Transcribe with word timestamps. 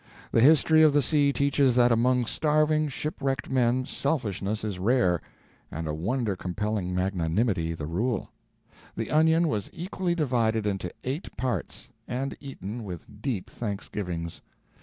The 0.31 0.41
history 0.41 0.81
of 0.81 0.93
the 0.93 1.01
sea 1.03 1.31
teaches 1.31 1.75
that 1.75 1.91
among 1.91 2.25
starving, 2.25 2.87
shipwrecked 2.87 3.51
men 3.51 3.85
selfishness 3.85 4.63
is 4.63 4.79
rare, 4.79 5.21
and 5.69 5.87
a 5.87 5.93
wonder 5.93 6.35
compelling 6.35 6.95
magnanimity 6.95 7.73
the 7.75 7.85
rule. 7.85 8.31
The 8.95 9.11
onion 9.11 9.47
was 9.47 9.69
equally 9.71 10.15
divided 10.15 10.65
into 10.65 10.89
eight 11.03 11.29
parts, 11.37 11.89
and 12.07 12.35
eaten 12.41 12.83
with 12.83 13.21
deep 13.21 13.47
thanksgivings. 13.51 14.41